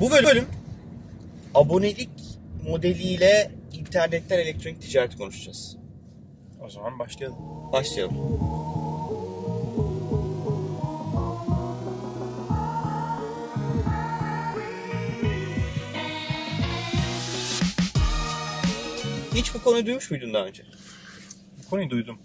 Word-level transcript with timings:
Bu 0.00 0.10
bölüm 0.10 0.46
abonelik 1.54 2.10
modeliyle 2.66 3.50
internetten 3.72 4.38
elektronik 4.38 4.82
ticaret 4.82 5.16
konuşacağız. 5.16 5.76
O 6.60 6.68
zaman 6.68 6.98
başlayalım. 6.98 7.38
Başlayalım. 7.72 8.16
Hiç 19.34 19.54
bu 19.54 19.62
konuyu 19.62 19.86
duymuş 19.86 20.10
muydun 20.10 20.34
daha 20.34 20.44
önce? 20.46 20.62
Bu 21.64 21.70
konuyu 21.70 21.90
duydum. 21.90 22.18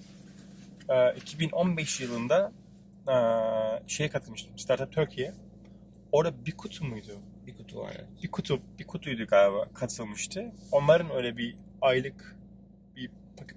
Ee, 0.89 1.15
2015 1.15 2.01
yılında 2.01 2.51
ee, 3.09 3.13
şeye 3.87 4.09
katılmıştım. 4.09 4.59
Startup 4.59 4.91
Turkey'ye. 4.91 5.33
Orada 6.11 6.45
bir 6.45 6.51
kutu 6.51 6.85
muydu? 6.85 7.19
Bir 7.49 7.57
kutu 7.57 7.79
var 7.79 7.95
yani. 7.97 8.07
Bir 8.23 8.31
kutu, 8.31 8.59
bir 8.79 8.87
kutuydu 8.87 9.25
galiba 9.27 9.65
katılmıştı. 9.73 10.51
Onların 10.71 11.11
öyle 11.11 11.37
bir 11.37 11.55
aylık 11.81 12.37
bir, 12.95 13.09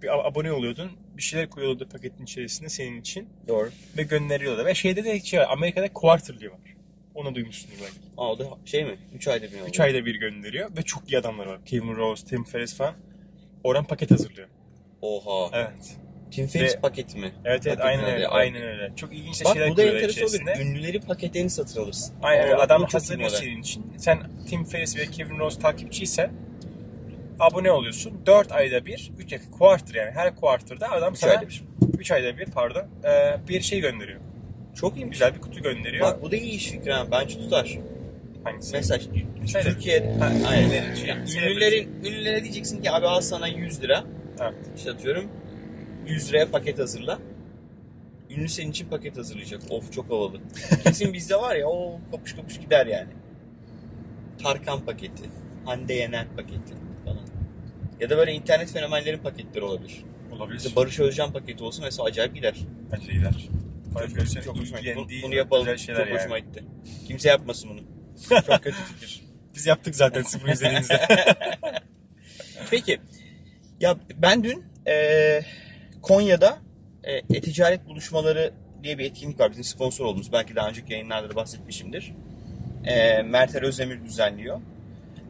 bir 0.02 0.28
abone 0.28 0.52
oluyordun. 0.52 0.91
Bir 1.16 1.23
şeyler 1.23 1.50
koyuyordu 1.50 1.88
paketin 1.88 2.24
içerisinde 2.24 2.69
senin 2.69 3.00
için 3.00 3.28
Doğru. 3.48 3.70
ve 3.97 4.02
gönderiyordu. 4.02 4.64
Ve 4.64 4.74
şeyde 4.74 5.05
de 5.05 5.20
şey 5.20 5.41
var, 5.41 5.47
Amerika'da 5.50 5.92
quarterly 5.92 6.50
var. 6.50 6.59
Onu 7.14 7.34
duymuşsunuz 7.34 7.74
belki. 7.80 7.95
Aa 8.16 8.33
o 8.33 8.38
da 8.38 8.45
şey 8.64 8.84
mi? 8.84 8.97
3 9.14 9.28
ayda 9.28 9.47
bir 9.47 9.52
mi 9.52 9.69
3 9.69 9.80
oluyor? 9.80 9.95
ayda 9.95 10.06
bir 10.06 10.14
gönderiyor 10.14 10.77
ve 10.77 10.83
çok 10.83 11.12
iyi 11.12 11.19
adamlar 11.19 11.47
var. 11.47 11.64
Kevin 11.64 11.97
Rose, 11.97 12.27
Tim 12.27 12.45
Ferriss 12.45 12.77
falan. 12.77 12.95
Oradan 13.64 13.84
paket 13.84 14.11
hazırlıyor. 14.11 14.48
Oha. 15.02 15.50
Evet. 15.52 15.97
Tim 16.32 16.46
Ferriss 16.46 16.74
Ve- 16.77 16.80
paketi 16.80 17.18
mi? 17.18 17.32
Evet 17.45 17.66
evet 17.66 17.80
aynen 17.80 18.04
öyle. 18.14 18.28
Aynen 18.28 18.62
öyle. 18.62 18.92
Çok 18.96 19.12
ilginç 19.12 19.41
de 19.41 19.45
Bak 19.45 19.52
şeyler 19.52 19.68
bu 19.70 19.72
da 19.72 19.77
koyuyorlar 19.77 20.02
enteresan 20.02 20.22
olur. 20.24 20.34
içerisine. 20.50 20.68
Ünlüleri 20.70 21.00
paketlerini 21.00 21.50
satın 21.50 21.82
alırsın. 21.82 22.14
Aynen 22.22 22.45
öyle. 22.45 22.56
Adam 22.56 22.82
bu 22.82 22.86
çok 22.86 22.92
iyi 22.92 22.95
hazırlıyor 23.02 23.30
senin 23.30 23.60
için. 23.60 23.86
Sen 23.98 24.18
Tim 24.48 24.64
Ferriss 24.64 24.96
ve 24.96 25.06
Kevin 25.06 25.38
Rose 25.38 25.60
takipçiyse 25.60 26.30
abone 27.41 27.70
oluyorsun. 27.70 28.20
4 28.27 28.53
ayda 28.53 28.86
bir, 28.86 29.12
3 29.19 29.34
quarter 29.58 29.94
yani 29.94 30.10
her 30.10 30.36
quarter'da 30.36 30.91
adam 30.91 31.12
Üç 31.12 31.19
sana 31.19 31.30
ayda 31.30 31.48
bir. 31.48 31.62
3 31.98 32.10
ayda 32.10 32.38
bir 32.38 32.47
pardon 32.47 32.84
e, 33.05 33.36
bir 33.48 33.60
şey 33.60 33.80
gönderiyor. 33.80 34.20
Çok 34.75 34.97
iyiymiş. 34.97 35.12
Güzel 35.19 35.34
bir 35.34 35.41
kutu 35.41 35.62
gönderiyor. 35.62 36.06
Bak 36.06 36.22
bu 36.22 36.30
da 36.30 36.36
iyi 36.36 36.53
iş 36.53 36.70
fikri 36.70 36.92
ha. 36.92 37.06
Bence 37.12 37.34
tutar. 37.38 37.78
Hangisi? 38.44 38.72
Mesaj. 38.77 39.03
Söyle. 39.47 39.64
Türkiye'de 39.70 40.12
Ha, 40.19 40.33
aynen. 40.48 40.94
Yani 41.06 41.27
Celebrity. 41.27 41.38
ünlülerin, 41.38 41.88
ünlülere 42.05 42.42
diyeceksin 42.44 42.83
ki 42.83 42.91
abi 42.91 43.06
al 43.06 43.20
sana 43.20 43.48
100 43.48 43.83
lira. 43.83 44.05
Evet. 44.41 44.55
İşte 44.77 44.91
atıyorum 44.91 45.28
100 46.06 46.28
liraya 46.28 46.50
paket 46.50 46.78
hazırla. 46.78 47.19
Ünlü 48.31 48.48
senin 48.48 48.70
için 48.70 48.89
paket 48.89 49.17
hazırlayacak. 49.19 49.62
Of 49.70 49.92
çok 49.92 50.11
havalı. 50.11 50.41
Kesin 50.84 51.12
bizde 51.12 51.36
var 51.36 51.56
ya 51.56 51.69
o 51.69 52.00
kapış 52.11 52.33
kapış 52.33 52.61
gider 52.61 52.86
yani. 52.86 53.11
Tarkan 54.42 54.84
paketi. 54.84 55.22
Hande 55.64 55.94
Yener 55.94 56.27
paketi 56.36 56.75
falan. 57.05 57.27
Ya 58.00 58.11
da 58.11 58.17
böyle 58.17 58.33
internet 58.33 58.72
fenomenlerin 58.72 59.19
paketleri 59.19 59.64
olabilir. 59.64 60.05
Olabilir. 60.33 60.55
Mesela 60.55 60.77
Barış 60.77 61.00
Özcan 61.00 61.33
paketi 61.33 61.64
olsun 61.64 61.84
mesela 61.84 62.05
acayip 62.05 62.34
gider. 62.34 62.55
Bence 62.92 63.09
de 63.09 63.12
gider. 63.12 63.48
Barış 63.94 64.12
Çok, 64.12 64.22
Özcan'ın 64.22 64.44
çok 64.44 64.59
hoşuma 64.59 64.81
gitti. 64.81 64.94
Bunu, 64.97 65.06
bunu 65.22 65.34
yapalım. 65.34 65.77
Çok 65.77 65.89
yani. 65.89 66.14
hoşuma 66.14 66.39
gitti. 66.39 66.64
Kimse 67.06 67.28
yapmasın 67.28 67.70
bunu. 67.70 67.81
Çok 68.47 68.62
kötü 68.62 68.77
fikir. 68.77 69.22
Biz 69.55 69.66
yaptık 69.66 69.97
zaten 69.97 70.22
sıfır 70.22 70.48
izlediğimizde. 70.48 71.00
Peki. 72.70 73.00
Ya 73.81 73.97
ben 74.16 74.44
dün 74.44 74.64
e, 74.87 74.94
Konya'da 76.03 76.58
e, 77.05 77.12
e-ticaret 77.12 77.86
buluşmaları 77.86 78.53
diye 78.83 78.98
bir 78.98 79.05
etkinlik 79.05 79.41
var. 79.41 79.50
Bizim 79.50 79.64
sponsor 79.64 80.05
olduğumuz. 80.05 80.33
Belki 80.33 80.56
daha 80.56 80.69
önceki 80.69 80.92
yayınlarda 80.92 81.31
da 81.31 81.34
bahsetmişimdir. 81.34 82.12
E, 82.84 83.22
Mertel 83.22 83.64
Özdemir 83.64 84.05
düzenliyor. 84.05 84.61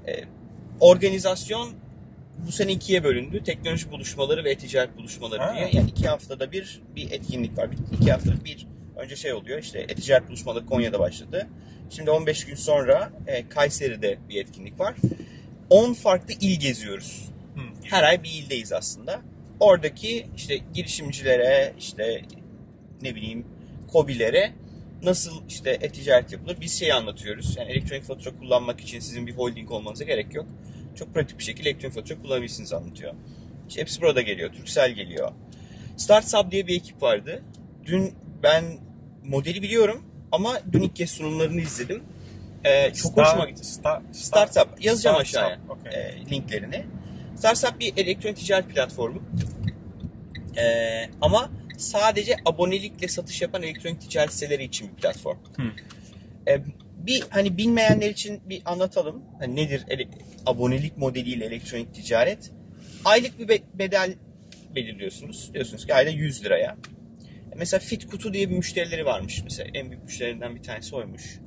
E, 0.07 0.13
organizasyon 0.81 1.71
bu 2.47 2.53
sene 2.53 2.73
ikiye 2.73 3.05
bölündü. 3.05 3.43
Teknoloji 3.45 3.91
buluşmaları 3.91 4.45
ve 4.45 4.51
e-ticaret 4.51 4.97
buluşmaları 4.97 5.43
Ha. 5.43 5.55
diye. 5.55 5.71
Yani 5.73 5.91
iki 5.91 6.09
haftada 6.09 6.53
bir 6.53 6.81
bir 6.97 7.11
etkinlik 7.11 7.59
var. 7.59 7.71
Bir, 7.71 7.97
iki 7.97 8.13
haftada 8.13 8.45
bir 8.45 8.67
önce 8.97 9.17
şey 9.17 9.33
oluyor 9.33 9.59
işte 9.59 9.79
e-ticaret 9.81 10.29
buluşmaları 10.29 10.67
Konya'da 10.67 10.99
başladı. 10.99 11.47
Şimdi 11.91 12.11
15 12.11 12.45
gün 12.45 12.55
sonra 12.55 13.13
e, 13.27 13.49
Kayseri'de 13.49 14.19
bir 14.29 14.41
etkinlik 14.41 14.81
var. 14.81 14.95
10 15.71 15.95
farklı 15.95 16.35
il 16.41 16.61
geziyoruz. 16.61 17.29
Her 17.83 18.03
ay 18.03 18.23
bir 18.23 18.31
ildeyiz 18.31 18.73
aslında. 18.73 19.21
Oradaki 19.63 20.27
işte 20.37 20.59
girişimcilere, 20.75 21.75
işte 21.79 22.23
ne 23.03 23.15
bileyim 23.15 23.47
kobilere 23.93 24.53
nasıl 25.03 25.49
işte 25.49 25.71
e-ticaret 25.71 26.33
yapılır 26.33 26.57
biz 26.61 26.79
şeyi 26.79 26.95
anlatıyoruz. 26.95 27.57
Yani 27.57 27.71
elektronik 27.73 28.05
fatura 28.05 28.37
kullanmak 28.37 28.81
için 28.81 29.01
sizin 29.01 29.27
bir 29.27 29.33
holding 29.33 29.71
olmanıza 29.71 30.05
gerek 30.05 30.35
yok. 30.35 30.47
Çok 30.95 31.15
pratik 31.15 31.39
bir 31.39 31.45
şekilde 31.45 31.71
elektronik 31.71 31.95
fatura 31.95 32.19
kullanabilirsiniz 32.23 32.73
anlatıyor. 32.73 33.15
İşte 33.69 33.81
hepsi 33.81 34.03
burada 34.03 34.23
geliyor. 34.23 34.53
Turkcell 34.53 34.91
geliyor. 34.91 35.33
StartSub 35.97 36.51
diye 36.51 36.67
bir 36.67 36.77
ekip 36.77 37.03
vardı. 37.03 37.43
Dün 37.87 38.15
ben 38.43 38.65
modeli 39.25 39.63
biliyorum 39.63 40.05
ama 40.33 40.61
dün 40.73 40.81
ilk 40.83 40.97
kez 40.97 41.11
sunumlarını 41.11 41.61
izledim. 41.61 42.03
Ee, 42.65 42.93
çok 42.95 43.13
Star- 43.13 43.27
hoşuma 43.27 43.51
gitti. 43.51 43.67
Star, 43.67 44.03
Startup. 44.13 44.85
Yazacağım 44.85 45.17
Startup, 45.17 45.21
aşağıya 45.21 45.59
okey. 45.69 45.93
e, 45.93 46.31
linklerini. 46.31 46.85
Startup 47.37 47.81
bir 47.81 47.93
elektronik 47.97 48.37
ticaret 48.37 48.69
platformu. 48.69 49.23
E, 50.59 50.65
ama 51.21 51.51
sadece 51.79 52.37
abonelikle 52.45 53.09
satış 53.09 53.43
yapan 53.43 53.63
elektronik 53.63 54.01
ticaret 54.01 54.33
siteleri 54.33 54.65
için 54.65 54.89
bir 54.89 55.03
platform. 55.03 55.39
Hı. 55.57 55.63
E, 56.51 56.63
bir 56.97 57.23
hani 57.31 57.57
bilmeyenler 57.59 58.11
için 58.11 58.41
bir 58.49 58.63
anlatalım. 58.65 59.23
Hani 59.39 59.57
nedir 59.57 59.85
ele- 59.89 60.09
abonelik 60.47 60.97
modeliyle 60.97 61.45
elektronik 61.45 61.95
ticaret? 61.95 62.51
Aylık 63.05 63.39
bir 63.39 63.49
be- 63.49 63.63
bedel 63.75 64.15
belirliyorsunuz. 64.75 65.51
Diyorsunuz 65.55 65.87
ki 65.87 65.95
ayda 65.95 66.11
100 66.11 66.45
liraya. 66.45 66.77
Mesela 67.57 67.81
Fit 67.81 68.07
Kutu 68.07 68.35
diye 68.35 68.51
bir 68.51 68.57
müşterileri 68.57 69.05
varmış. 69.05 69.41
Mesela 69.45 69.71
en 69.75 69.91
büyük 69.91 70.05
müşterilerinden 70.05 70.57
bir 70.57 70.63
tanesi 70.63 70.97
oymuş. 70.97 71.39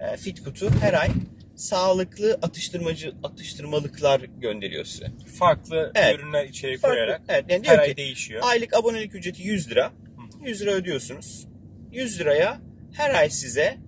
E, 0.00 0.16
Fit 0.16 0.44
Kutu 0.44 0.70
her 0.80 0.94
ay 0.94 1.08
sağlıklı 1.62 2.38
atıştırmacı 2.42 3.12
atıştırmalıklar 3.22 4.20
gönderiyor 4.20 4.84
size. 4.84 5.06
Farklı 5.38 5.92
Evet. 5.94 6.18
ürünler 6.18 6.44
içeri 6.44 6.78
Farklı- 6.78 6.94
koyarak 6.96 7.22
evet, 7.28 7.44
yani 7.48 7.64
diyor 7.64 7.76
her 7.76 7.84
ki 7.84 7.90
ay 7.90 7.96
değişiyor. 7.96 8.42
aylık 8.44 8.74
abonelik 8.74 9.14
ücreti 9.14 9.42
100 9.42 9.70
lira. 9.70 9.86
Hı. 9.86 10.48
100 10.48 10.60
lira 10.62 10.70
ödüyorsunuz. 10.70 11.46
100 11.92 12.20
liraya 12.20 12.60
her 12.92 13.14
ay 13.14 13.30
size 13.30 13.78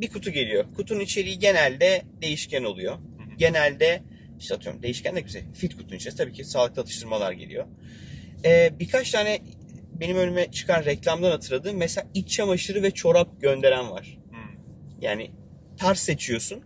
bir 0.00 0.08
kutu 0.08 0.30
geliyor. 0.30 0.64
Kutunun 0.76 1.00
içeriği 1.00 1.38
genelde 1.38 2.02
değişken 2.22 2.64
oluyor. 2.64 2.94
hı. 2.94 3.00
Genelde 3.38 4.02
işte 4.40 4.54
atıyorum 4.54 4.82
değişken 4.82 5.16
de 5.16 5.20
güzel. 5.20 5.42
Fit 5.54 5.76
kutunun 5.76 5.96
içerisinde 5.96 6.22
tabii 6.24 6.32
ki 6.32 6.44
sağlıklı 6.44 6.82
atıştırmalar 6.82 7.32
geliyor. 7.32 7.66
Ee, 8.44 8.70
birkaç 8.80 9.10
tane 9.10 9.38
benim 10.00 10.16
önüme 10.16 10.50
çıkan 10.50 10.84
reklamdan 10.84 11.30
hatırladığım 11.30 11.76
mesela 11.76 12.06
iç 12.14 12.28
çamaşırı 12.30 12.82
ve 12.82 12.90
çorap 12.90 13.40
gönderen 13.40 13.90
var. 13.90 14.18
Hı. 14.30 14.36
Yani 15.00 15.30
tarz 15.78 15.98
seçiyorsun. 15.98 16.62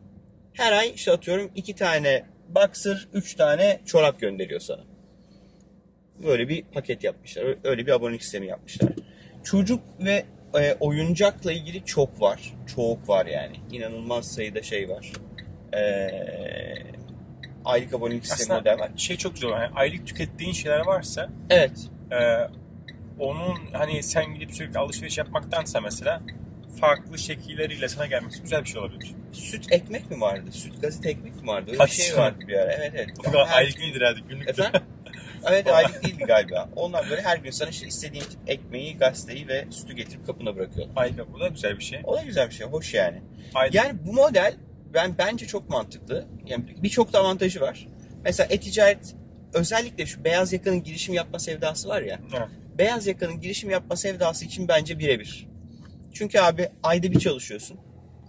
Her 0.58 0.72
ay 0.72 0.92
işte 0.94 1.12
atıyorum 1.12 1.50
iki 1.54 1.74
tane 1.74 2.24
boxer, 2.48 3.08
üç 3.12 3.34
tane 3.34 3.80
çorap 3.86 4.20
gönderiyor 4.20 4.60
sana. 4.60 4.80
Böyle 6.22 6.48
bir 6.48 6.62
paket 6.62 7.04
yapmışlar. 7.04 7.56
Öyle 7.64 7.86
bir 7.86 7.92
abonelik 7.92 8.22
sistemi 8.22 8.46
yapmışlar. 8.46 8.90
Çocuk 9.44 9.80
ve 10.00 10.24
e, 10.54 10.74
oyuncakla 10.80 11.52
ilgili 11.52 11.84
çok 11.84 12.20
var. 12.20 12.54
Çok 12.74 13.08
var 13.08 13.26
yani. 13.26 13.56
İnanılmaz 13.72 14.32
sayıda 14.32 14.62
şey 14.62 14.88
var. 14.88 15.12
Ee, 15.74 16.08
aylık 17.64 17.94
abonelik 17.94 18.26
sistemi 18.26 18.58
model 18.58 18.78
var. 18.78 18.90
şey 18.96 19.16
çok 19.16 19.34
güzel. 19.34 19.48
Yani 19.48 19.74
aylık 19.74 20.06
tükettiğin 20.06 20.52
şeyler 20.52 20.86
varsa 20.86 21.28
Evet. 21.50 21.78
e, 22.12 22.16
onun 23.18 23.56
hani 23.72 24.02
sen 24.02 24.34
gidip 24.34 24.54
sürekli 24.54 24.78
alışveriş 24.78 25.18
yapmaktansa 25.18 25.80
mesela 25.80 26.22
farklı 26.80 27.18
şekilleriyle 27.18 27.88
sana 27.88 28.06
gelmesi 28.06 28.42
güzel 28.42 28.64
bir 28.64 28.68
şey 28.68 28.80
olabilir. 28.80 29.14
Süt 29.32 29.72
ekmek 29.72 30.10
mi 30.10 30.20
vardı? 30.20 30.52
Süt 30.52 30.82
gazete 30.82 31.10
ekmek 31.10 31.42
mi 31.42 31.46
vardı? 31.46 31.64
Öyle 31.66 31.72
bir 31.72 31.78
Hadi 31.78 31.90
şey 31.90 32.16
vardı 32.16 32.44
bir 32.48 32.54
ara. 32.54 32.72
Evet 32.72 32.92
evet. 32.94 33.22
Kadar 33.22 33.48
Her- 33.48 33.56
aylık 33.56 33.78
değildir 33.80 34.00
herhalde 34.00 34.20
günlük. 34.28 34.48
Efendim? 34.48 34.80
Evet 35.50 35.66
aylık 35.66 36.04
değildi 36.04 36.24
galiba. 36.26 36.68
Onlar 36.76 37.10
böyle 37.10 37.22
her 37.22 37.36
gün 37.36 37.50
sana 37.50 37.68
işte 37.68 37.86
istediğin 37.86 38.24
tip 38.24 38.38
ekmeği, 38.46 38.98
gazeteyi 38.98 39.48
ve 39.48 39.64
sütü 39.70 39.92
getirip 39.92 40.26
kapına 40.26 40.56
bırakıyorlar. 40.56 41.02
Aylık 41.02 41.32
bu 41.32 41.40
da 41.40 41.48
güzel 41.48 41.78
bir 41.78 41.84
şey. 41.84 42.00
O 42.04 42.16
da 42.16 42.22
güzel 42.22 42.48
bir 42.48 42.54
şey, 42.54 42.66
hoş 42.66 42.94
yani. 42.94 43.22
Aylık 43.54 43.74
Yani 43.74 43.98
bu 44.06 44.12
model 44.12 44.54
ben 44.94 45.18
bence 45.18 45.46
çok 45.46 45.68
mantıklı. 45.70 46.26
Yani 46.46 46.64
birçok 46.82 47.12
da 47.12 47.18
avantajı 47.18 47.60
var. 47.60 47.88
Mesela 48.24 48.46
e-ticaret 48.50 49.14
özellikle 49.54 50.06
şu 50.06 50.24
beyaz 50.24 50.52
yakanın 50.52 50.82
girişim 50.82 51.14
yapma 51.14 51.38
sevdası 51.38 51.88
var 51.88 52.02
ya. 52.02 52.20
Evet. 52.38 52.48
Beyaz 52.78 53.06
yakanın 53.06 53.40
girişim 53.40 53.70
yapma 53.70 53.96
sevdası 53.96 54.44
için 54.44 54.68
bence 54.68 54.98
birebir. 54.98 55.48
Çünkü 56.12 56.38
abi 56.38 56.68
ayda 56.82 57.12
bir 57.12 57.18
çalışıyorsun. 57.20 57.78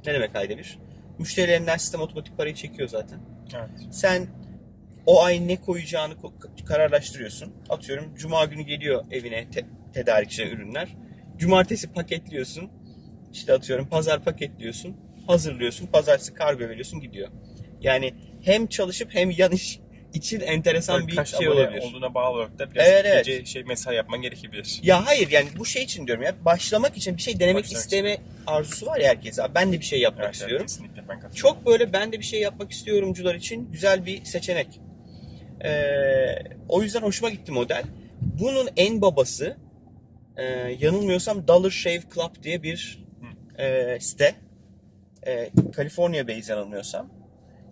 Ne 0.06 0.14
demek 0.14 0.36
ayda 0.36 0.58
bir? 0.58 0.80
Müşterilerinden 1.20 1.78
sistem 1.78 2.02
otomatik 2.02 2.38
parayı 2.38 2.56
çekiyor 2.56 2.90
zaten. 2.90 3.20
Evet. 3.56 3.70
Sen 3.92 4.28
o 5.06 5.24
ay 5.24 5.48
ne 5.48 5.56
koyacağını 5.62 6.14
ko- 6.14 6.66
kararlaştırıyorsun. 6.66 7.54
Atıyorum 7.70 8.16
cuma 8.16 8.46
günü 8.46 8.62
geliyor 8.62 9.06
evine 9.12 9.50
te- 9.52 9.66
tedarikçi 9.94 10.44
ürünler. 10.44 10.96
Cumartesi 11.38 11.92
paketliyorsun. 11.92 12.70
İşte 13.34 13.54
atıyorum 13.54 13.88
pazar 13.90 14.24
paketliyorsun. 14.24 14.98
hazırlıyorsun. 15.28 15.88
Pazartesi 15.88 16.34
kargo 16.34 16.60
veriyorsun 16.60 17.00
gidiyor. 17.02 17.30
Yani 17.82 18.14
hem 18.42 18.68
çalışıp 18.68 19.16
hem 19.16 19.30
yan 19.32 19.52
iş 19.52 19.80
için 20.14 20.40
enteresan 20.40 21.08
bir 21.08 21.16
Kaç 21.16 21.38
şey 21.38 21.48
abone 21.48 21.60
olabilir. 21.60 21.82
olduğuna 21.82 22.14
bağlı 22.14 22.36
olarak 22.38 22.60
da 22.60 22.72
biraz 22.72 22.88
Evet, 22.88 23.06
evet. 23.06 23.26
gece 23.26 23.46
şey 23.46 23.64
mesai 23.64 23.96
yapman 23.96 24.22
gerekebilir. 24.22 24.80
Ya 24.84 25.06
hayır 25.06 25.32
yani 25.32 25.50
bu 25.58 25.66
şey 25.66 25.84
için 25.84 26.08
diyorum 26.08 26.24
ya 26.24 26.36
başlamak 26.46 26.98
için 26.98 27.18
bir 27.18 27.22
şey 27.22 27.40
denemek 27.40 27.64
Başlamak 27.64 27.84
isteme 27.84 28.18
arzusu 28.48 28.86
var 28.86 29.00
ya 29.00 29.10
herkese. 29.10 29.44
Ben 29.56 29.74
de 29.74 29.80
bir 29.80 29.86
şey 29.86 30.00
yapmak 30.00 30.26
Evet, 30.26 30.28
evet, 30.36 30.42
istiyorum. 30.42 30.66
kesinlikle 30.66 31.04
ben. 31.10 31.30
Çok 31.36 31.66
böyle 31.66 31.94
ben 31.94 32.12
de 32.12 32.20
bir 32.20 32.24
şey 32.26 32.42
yapmak 32.42 32.72
istiyorumcular 32.72 33.36
için 33.36 33.72
güzel 33.72 34.06
bir 34.06 34.26
seçenek. 34.26 34.82
Ee, 35.66 35.70
o 36.70 36.82
yüzden 36.84 37.02
hoşuma 37.02 37.30
gitti 37.30 37.52
model. 37.52 37.84
Bunun 38.22 38.70
en 38.78 39.02
babası 39.02 39.58
e, 40.38 40.44
yanılmıyorsam 40.80 41.48
Dollar 41.48 41.70
Shave 41.70 42.02
Club 42.16 42.44
diye 42.44 42.64
bir 42.64 43.06
e, 43.58 43.98
site. 44.00 44.36
E, 45.28 45.50
California 45.78 46.28
based 46.28 46.50
yanılmıyorsam. 46.50 47.10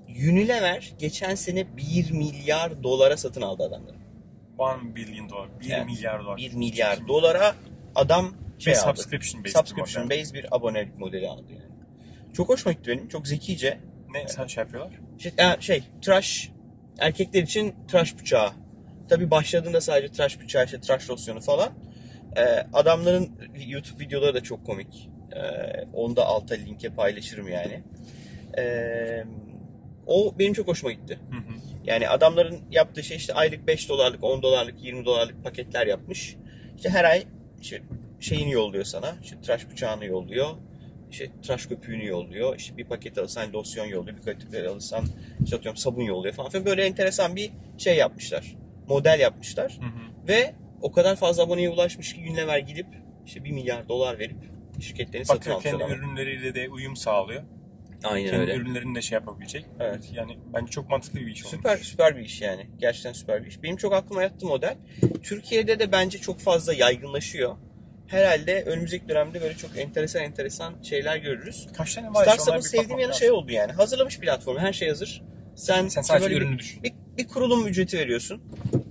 Unilever 0.09 0.93
geçen 0.99 1.35
sene 1.35 1.77
1 1.77 2.11
milyar 2.11 2.83
dolara 2.83 3.17
satın 3.17 3.41
aldı 3.41 3.63
adamları. 3.63 3.97
1 4.59 4.95
billion 4.95 5.29
dolar. 5.29 5.49
1 5.59 5.71
Evet. 5.71 5.85
milyar 5.85 6.23
dolar. 6.23 6.37
1 6.37 6.53
milyar 6.53 7.07
dolara 7.07 7.55
adam 7.95 8.33
şey 8.59 8.73
aldı. 8.77 8.81
subscription 8.85 9.43
based. 9.43 9.55
Subscription 9.57 10.09
based 10.09 10.33
bir 10.33 10.55
abonelik 10.55 10.97
modeli 10.99 11.29
aldı 11.29 11.43
yani. 11.49 11.77
Çok 12.33 12.49
hoşuma 12.49 12.73
gitti 12.73 12.91
benim. 12.91 13.07
Çok 13.07 13.27
zekice. 13.27 13.79
Ne 14.13 14.27
sen 14.27 14.47
şey 14.47 14.63
yapıyorlar? 14.63 14.93
Şey, 15.19 15.31
e, 15.37 15.61
şey 15.61 15.83
tıraş 16.01 16.51
erkekler 16.99 17.43
için 17.43 17.75
tıraş 17.87 18.19
bıçağı. 18.19 18.51
Tabi 19.09 19.31
başladığında 19.31 19.81
sadece 19.81 20.13
tıraş 20.13 20.39
bıçağı 20.41 20.65
işte 20.65 20.79
tıraş 20.81 21.09
losyonu 21.09 21.41
falan. 21.41 21.69
E, 22.37 22.41
adamların 22.73 23.31
YouTube 23.67 24.03
videoları 24.03 24.33
da 24.33 24.43
çok 24.43 24.65
komik. 24.65 25.09
E, 25.35 25.41
onu 25.93 26.15
da 26.15 26.25
alta 26.25 26.55
linke 26.55 26.89
paylaşırım 26.89 27.47
yani. 27.47 27.83
E, 28.57 28.63
o 30.07 30.35
benim 30.39 30.53
çok 30.53 30.67
hoşuma 30.67 30.91
gitti. 30.91 31.19
Hı 31.31 31.37
hı. 31.37 31.57
Yani 31.85 32.09
adamların 32.09 32.59
yaptığı 32.71 33.03
şey 33.03 33.17
işte 33.17 33.33
aylık 33.33 33.67
5 33.67 33.89
dolarlık, 33.89 34.23
10 34.23 34.41
dolarlık, 34.41 34.83
20 34.83 35.05
dolarlık 35.05 35.43
paketler 35.43 35.87
yapmış. 35.87 36.35
İşte 36.75 36.89
her 36.89 37.03
ay 37.03 37.23
işte 37.61 37.81
şeyini 38.19 38.51
yolluyor 38.51 38.83
sana. 38.83 39.15
İşte 39.23 39.41
tıraş 39.41 39.69
bıçağını 39.71 40.05
yolluyor. 40.05 40.49
İşte 41.11 41.31
tıraş 41.43 41.65
köpüğünü 41.65 42.05
yolluyor. 42.05 42.55
İşte 42.57 42.77
bir 42.77 42.85
paket 42.85 43.17
alırsan 43.17 43.53
losyon 43.53 43.85
yolluyor. 43.85 44.17
Bir 44.17 44.21
paket 44.33 44.67
alırsan 44.67 45.05
işte 45.43 45.55
atıyorum 45.55 45.77
sabun 45.77 46.03
yolluyor 46.03 46.33
falan. 46.35 46.49
filan. 46.49 46.65
Böyle 46.65 46.85
enteresan 46.85 47.35
bir 47.35 47.51
şey 47.77 47.97
yapmışlar. 47.97 48.55
Model 48.89 49.19
yapmışlar. 49.19 49.77
Hı 49.81 49.85
hı. 49.85 50.27
Ve 50.27 50.55
o 50.81 50.91
kadar 50.91 51.15
fazla 51.15 51.43
aboneye 51.43 51.69
ulaşmış 51.69 52.13
ki 52.13 52.21
Unilever 52.29 52.59
gidip 52.59 52.87
işte 53.25 53.43
1 53.43 53.51
milyar 53.51 53.89
dolar 53.89 54.19
verip 54.19 54.37
şirketlerini 54.79 55.25
satın 55.25 55.39
Bakıyor 55.53 55.55
almışlar. 55.55 55.79
kendi 55.79 55.93
ürünleriyle 55.99 56.55
de 56.55 56.69
uyum 56.69 56.95
sağlıyor. 56.95 57.43
Aynen 58.03 58.29
Kendi 58.29 58.41
öyle. 58.41 58.55
ürünlerini 58.55 58.95
de 58.95 59.01
şey 59.01 59.15
yapabilecek. 59.15 59.65
Evet. 59.79 60.09
Yani 60.13 60.37
bence 60.53 60.71
çok 60.71 60.89
mantıklı 60.89 61.19
bir 61.19 61.27
iş 61.27 61.45
olmuş. 61.45 61.57
Süper 61.57 61.77
süper 61.77 62.17
bir 62.17 62.21
iş 62.21 62.41
yani. 62.41 62.67
Gerçekten 62.79 63.13
süper 63.13 63.43
bir 63.43 63.47
iş. 63.47 63.63
Benim 63.63 63.77
çok 63.77 63.93
aklıma 63.93 64.23
yattı 64.23 64.45
model. 64.45 64.77
Türkiye'de 65.23 65.79
de 65.79 65.91
bence 65.91 66.17
çok 66.17 66.39
fazla 66.39 66.73
yaygınlaşıyor. 66.73 67.55
Herhalde 68.07 68.63
önümüzdeki 68.63 69.09
dönemde 69.09 69.41
böyle 69.41 69.53
çok 69.57 69.77
enteresan 69.77 70.21
enteresan 70.23 70.81
şeyler 70.83 71.17
görürüz. 71.17 71.67
Kaç 71.77 71.95
tane 71.95 72.13
var? 72.13 72.27
bir 72.55 72.61
sevdiğim 72.61 72.99
yanı 72.99 73.13
şey 73.13 73.31
oldu 73.31 73.51
yani. 73.51 73.71
Hazırlamış 73.71 74.19
platformu. 74.19 74.59
Her 74.59 74.73
şey 74.73 74.89
hazır. 74.89 75.23
Sen, 75.55 75.87
Sen 75.87 76.01
sadece 76.01 76.25
böyle 76.25 76.35
bir- 76.35 76.41
ürünü 76.41 76.59
düşün. 76.59 76.83
bir, 76.83 76.93
bir 77.17 77.27
kurulum 77.27 77.67
ücreti 77.67 77.97
veriyorsun. 77.97 78.41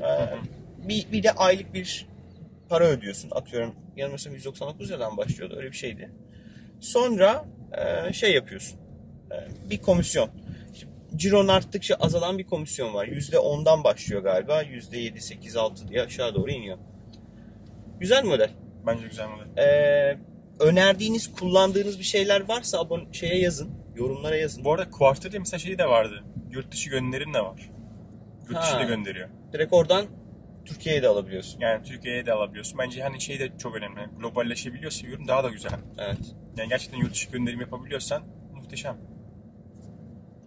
Ee, 0.00 0.88
bir, 0.88 1.12
bir 1.12 1.23
de 1.23 1.32
aylık 1.32 1.75
bir 1.75 2.06
para 2.69 2.85
ödüyorsun. 2.85 3.31
Atıyorum 3.31 3.75
yanılmıyorsam 3.97 4.35
199 4.35 4.91
liradan 4.91 5.17
başlıyordu. 5.17 5.55
Öyle 5.56 5.73
bir 5.73 5.76
şeydi. 5.76 6.11
Sonra 6.81 7.44
e, 8.09 8.12
şey 8.12 8.32
yapıyorsun. 8.35 8.79
Bir 9.70 9.82
komisyon. 9.82 10.31
Ciron 11.17 11.49
arttıkça 11.49 11.94
azalan 11.94 12.38
bir 12.38 12.46
komisyon 12.46 12.94
var. 12.94 13.06
%10'dan 13.06 13.84
başlıyor 13.84 14.23
galiba. 14.23 14.62
%7, 14.62 15.20
8, 15.20 15.56
6 15.56 15.88
diye 15.88 16.02
aşağı 16.02 16.34
doğru 16.34 16.50
iniyor. 16.50 16.78
Güzel 18.00 18.25
model. 18.25 18.50
Bence 18.87 19.06
güzel 19.08 19.28
model. 19.28 19.62
Ee, 19.62 20.19
önerdiğiniz, 20.61 21.32
kullandığınız 21.32 21.99
bir 21.99 22.05
şeyler 22.05 22.49
varsa 22.49 22.81
abone 22.81 23.12
şeye 23.12 23.38
yazın. 23.38 23.70
Yorumlara 23.96 24.37
yazın. 24.37 24.64
Bu 24.64 24.73
arada 24.73 24.90
Quarter'da 24.90 25.38
mesela 25.38 25.58
şey 25.58 25.78
de 25.78 25.87
vardı. 25.87 26.25
Yurt 26.50 26.73
dışı 26.73 26.90
gönderim 26.90 27.34
de 27.34 27.40
var. 27.40 27.70
Yurt 28.50 28.62
dışı 28.62 28.75
da 28.75 28.82
gönderiyor. 28.82 29.28
Direkt 29.52 29.73
oradan 29.73 30.06
Türkiye'ye 30.64 31.02
de 31.02 31.08
alabiliyorsun. 31.08 31.61
Yani 31.61 31.82
Türkiye'ye 31.82 32.26
de 32.26 32.32
alabiliyorsun. 32.32 32.78
Bence 32.78 33.02
hani 33.02 33.20
şey 33.20 33.40
de 33.40 33.58
çok 33.58 33.76
önemli. 33.76 34.00
Globalleşebiliyorsa 34.20 35.06
ürün 35.06 35.28
daha 35.28 35.44
da 35.44 35.49
güzel. 35.49 35.73
Evet. 35.99 36.19
Yani 36.56 36.69
gerçekten 36.69 36.99
yurt 36.99 37.12
dışı 37.12 37.31
gönderim 37.31 37.61
yapabiliyorsan 37.61 38.23
muhteşem. 38.55 38.96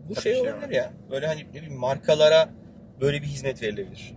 Bu 0.09 0.13
Tabii 0.13 0.23
şey 0.23 0.33
şey 0.33 0.41
olabilir 0.41 0.61
var. 0.67 0.69
ya. 0.69 0.93
Böyle 1.11 1.27
hani 1.27 1.45
ne 1.53 1.53
bileyim 1.53 1.79
markalara 1.79 2.49
böyle 3.01 3.21
bir 3.21 3.27
hizmet 3.27 3.63
verilebilir. 3.63 4.13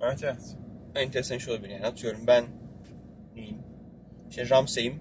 Evet 0.00 0.18
evet. 0.24 0.56
Enteresan 0.94 1.38
şey 1.38 1.54
olabilir 1.54 1.72
yani. 1.72 1.86
Atıyorum 1.86 2.20
ben 2.26 2.44
neyim? 3.36 3.56
İşte 4.30 4.48
Ramsey'im. 4.50 5.00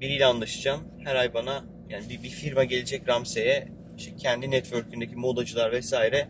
Biriyle 0.00 0.26
anlaşacağım. 0.26 0.80
Her 1.04 1.14
ay 1.14 1.34
bana 1.34 1.64
yani 1.88 2.08
bir, 2.10 2.22
bir 2.22 2.28
firma 2.28 2.64
gelecek 2.64 3.08
Ramsey'e 3.08 3.68
işte 3.98 4.16
kendi 4.16 4.50
network'ündeki 4.50 5.16
modacılar 5.16 5.72
vesaire 5.72 6.28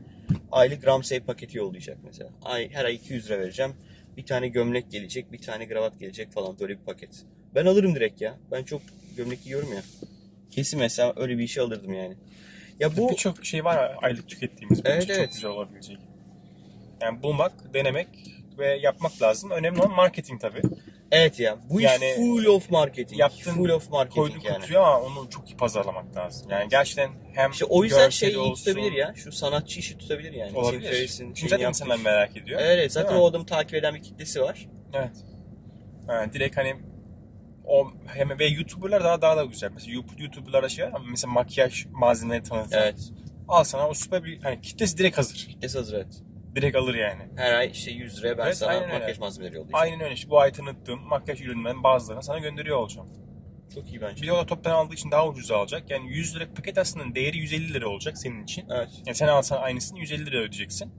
aylık 0.52 0.86
Ramsey 0.86 1.20
paketi 1.20 1.58
yollayacak 1.58 1.98
mesela. 2.04 2.30
Ay, 2.42 2.70
her 2.70 2.84
ay 2.84 2.94
200 2.94 3.26
lira 3.26 3.38
vereceğim. 3.38 3.72
Bir 4.16 4.26
tane 4.26 4.48
gömlek 4.48 4.90
gelecek, 4.90 5.32
bir 5.32 5.38
tane 5.38 5.68
kravat 5.68 5.98
gelecek 6.00 6.32
falan 6.32 6.58
böyle 6.60 6.72
bir 6.78 6.84
paket. 6.84 7.10
Ben 7.54 7.66
alırım 7.66 7.94
direkt 7.94 8.20
ya. 8.20 8.38
Ben 8.52 8.62
çok 8.64 8.82
gömlek 9.16 9.42
giyiyorum 9.42 9.72
ya. 9.72 9.82
Kesin 10.50 10.78
mesela 10.80 11.12
öyle 11.16 11.38
bir 11.38 11.42
işe 11.42 11.60
alırdım 11.60 11.94
yani. 11.94 12.16
Ya 12.80 12.96
bu 12.96 13.10
Birçok 13.10 13.44
şey 13.44 13.64
var 13.64 13.96
aylık 14.02 14.28
tükettiğimiz. 14.28 14.84
Bence 14.84 14.96
Evet, 14.96 15.08
çok 15.08 15.16
evet. 15.16 15.32
güzel 15.32 15.50
olabilecek. 15.50 15.98
Yani 17.00 17.22
bulmak, 17.22 17.74
denemek 17.74 18.08
ve 18.58 18.76
yapmak 18.76 19.22
lazım. 19.22 19.50
Önemli 19.50 19.80
olan 19.80 19.90
marketing 19.96 20.40
tabii. 20.40 20.62
evet 21.12 21.40
ya. 21.40 21.58
Bu 21.70 21.80
Yani 21.80 22.04
iş 22.10 22.16
full 22.16 22.44
of 22.44 22.70
marketing. 22.70 23.20
yaptın, 23.20 23.52
full 23.52 23.68
of 23.68 23.90
marketing 23.90 24.26
Koydun 24.26 24.40
yani. 24.48 24.60
kutuya 24.60 24.80
ama 24.80 25.00
onu 25.00 25.30
çok 25.30 25.50
iyi 25.50 25.56
pazarlamak 25.56 26.16
lazım. 26.16 26.50
Yani 26.50 26.68
gerçekten 26.70 27.10
hem 27.34 27.50
İşte 27.50 27.64
o 27.64 27.84
yüzden 27.84 28.08
şey 28.10 28.28
iyi 28.28 28.38
olsun, 28.38 28.64
tutabilir 28.64 28.92
ya. 28.92 29.12
Şu 29.16 29.32
sanatçı 29.32 29.80
işi 29.80 29.98
tutabilir 29.98 30.32
yani. 30.32 30.58
Olabilir. 30.58 30.90
Ferriss'in 30.90 31.34
Çünkü 31.34 31.50
zaten 31.50 31.68
insanlar 31.68 31.98
merak 31.98 32.36
ediyor. 32.36 32.60
Evet 32.62 32.92
zaten 32.92 33.16
o 33.16 33.26
adamı 33.26 33.46
takip 33.46 33.74
eden 33.74 33.94
bir 33.94 34.02
kitlesi 34.02 34.40
var. 34.40 34.68
Evet. 34.92 35.16
Yani 36.08 36.32
direkt 36.32 36.56
hani 36.56 36.76
o 37.66 37.90
hem 38.06 38.38
ve 38.38 38.46
YouTuber'lar 38.46 39.04
daha 39.04 39.22
daha 39.22 39.36
da 39.36 39.44
güzel. 39.44 39.70
Mesela 39.74 39.94
You- 39.98 40.22
YouTuber'lara 40.22 40.68
şey 40.68 40.84
ama 40.84 40.98
mesela 41.10 41.32
makyaj 41.32 41.86
malzemeleri 41.90 42.42
tanıtan. 42.42 42.82
Evet. 42.82 42.98
Al 43.48 43.64
sana 43.64 43.88
o 43.88 43.94
süper 43.94 44.24
bir 44.24 44.42
hani 44.42 44.60
kitlesi 44.60 44.98
direkt 44.98 45.18
hazır. 45.18 45.34
Kitlesi 45.34 45.78
hazır 45.78 45.94
evet. 45.96 46.22
Direkt 46.54 46.76
alır 46.76 46.94
yani. 46.94 47.22
Her 47.36 47.54
ay 47.54 47.70
işte 47.72 47.90
100 47.90 48.18
liraya 48.18 48.38
ben 48.38 48.46
Evet, 48.46 48.56
sana 48.56 48.72
öyle. 48.72 48.86
makyaj 48.98 49.18
malzemeleri 49.18 49.54
yollayacağım. 49.56 49.82
Aynen 49.82 50.00
öyle 50.00 50.14
işte 50.14 50.30
bu 50.30 50.40
ay 50.40 50.52
tanıttığım 50.52 51.00
makyaj 51.00 51.40
ürünlerinden 51.40 51.82
bazılarını 51.82 52.22
sana 52.22 52.38
gönderiyor 52.38 52.76
olacağım. 52.76 53.08
Çok 53.74 53.88
iyi 53.88 54.00
bence. 54.00 54.22
Bir 54.22 54.26
de 54.26 54.32
o 54.32 54.36
da 54.38 54.46
toptan 54.46 54.70
aldığı 54.70 54.94
için 54.94 55.10
daha 55.10 55.28
ucuz 55.28 55.50
alacak. 55.50 55.90
Yani 55.90 56.08
100 56.12 56.36
lira 56.36 56.44
paket 56.56 56.78
aslında 56.78 57.14
değeri 57.14 57.38
150 57.38 57.74
lira 57.74 57.88
olacak 57.88 58.18
senin 58.18 58.44
için. 58.44 58.64
Evet. 58.76 58.88
Yani 59.06 59.14
sen 59.14 59.28
alsan 59.28 59.62
aynısını 59.62 59.98
150 59.98 60.26
lira 60.26 60.36
ödeyeceksin. 60.38 60.92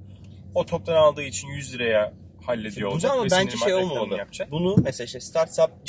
O 0.55 0.65
toptan 0.65 0.95
aldığı 0.95 1.23
için 1.23 1.47
100 1.47 1.73
liraya 1.73 2.13
hallediyor 2.45 2.89
Bu 2.89 2.93
olacak. 2.93 3.11
ama 3.11 3.23
ve 3.23 3.27
bence 3.31 3.57
şey 3.57 3.73
olmamalı. 3.73 4.17
Yapacak. 4.17 4.51
Bunu 4.51 4.75
mesela 4.83 5.05
işte 5.05 5.19
startup 5.19 5.71